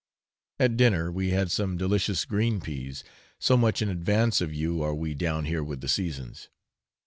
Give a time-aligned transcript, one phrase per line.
[0.59, 3.03] At dinner we had some delicious green peas,
[3.37, 6.49] so much in advance of you are we down here with the seasons.